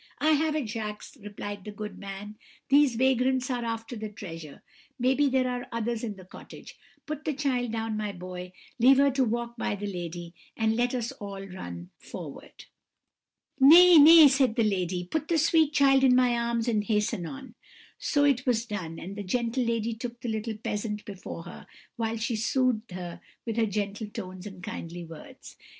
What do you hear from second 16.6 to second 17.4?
and hasten